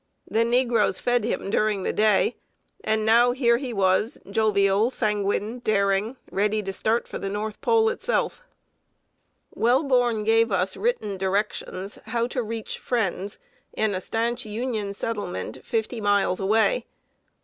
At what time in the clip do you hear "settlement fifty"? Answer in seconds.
14.95-16.01